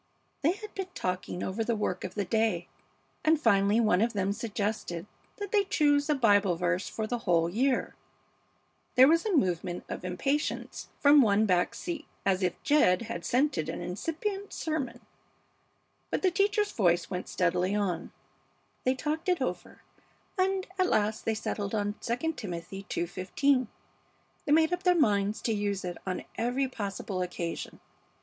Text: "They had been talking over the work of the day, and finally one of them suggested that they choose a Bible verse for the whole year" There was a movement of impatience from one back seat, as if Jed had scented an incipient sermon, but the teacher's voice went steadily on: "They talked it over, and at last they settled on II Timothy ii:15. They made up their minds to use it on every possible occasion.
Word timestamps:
"They 0.41 0.53
had 0.53 0.73
been 0.73 0.87
talking 0.95 1.43
over 1.43 1.63
the 1.63 1.75
work 1.75 2.03
of 2.03 2.15
the 2.15 2.25
day, 2.25 2.67
and 3.23 3.39
finally 3.39 3.79
one 3.79 4.01
of 4.01 4.13
them 4.13 4.33
suggested 4.33 5.05
that 5.37 5.51
they 5.51 5.63
choose 5.65 6.09
a 6.09 6.15
Bible 6.15 6.55
verse 6.55 6.89
for 6.89 7.05
the 7.05 7.19
whole 7.19 7.47
year" 7.47 7.93
There 8.95 9.07
was 9.07 9.27
a 9.27 9.37
movement 9.37 9.83
of 9.87 10.03
impatience 10.03 10.89
from 10.99 11.21
one 11.21 11.45
back 11.45 11.75
seat, 11.75 12.07
as 12.25 12.41
if 12.41 12.59
Jed 12.63 13.03
had 13.03 13.23
scented 13.23 13.69
an 13.69 13.81
incipient 13.83 14.53
sermon, 14.53 15.01
but 16.09 16.23
the 16.23 16.31
teacher's 16.31 16.71
voice 16.71 17.11
went 17.11 17.29
steadily 17.29 17.75
on: 17.75 18.11
"They 18.85 18.95
talked 18.95 19.29
it 19.29 19.39
over, 19.39 19.83
and 20.35 20.65
at 20.79 20.89
last 20.89 21.25
they 21.25 21.35
settled 21.35 21.75
on 21.75 21.93
II 22.09 22.33
Timothy 22.33 22.87
ii:15. 22.89 23.67
They 24.45 24.51
made 24.51 24.73
up 24.73 24.81
their 24.81 24.95
minds 24.95 25.43
to 25.43 25.53
use 25.53 25.85
it 25.85 25.99
on 26.07 26.25
every 26.39 26.67
possible 26.67 27.21
occasion. 27.21 27.79